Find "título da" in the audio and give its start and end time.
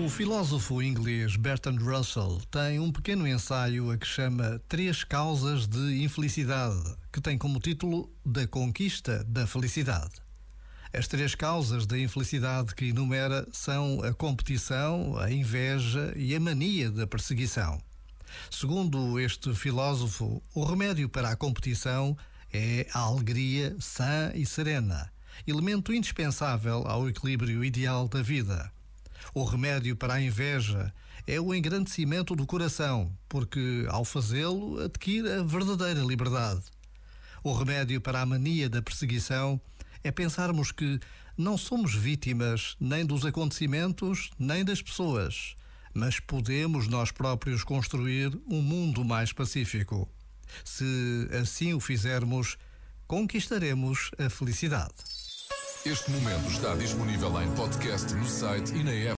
7.60-8.46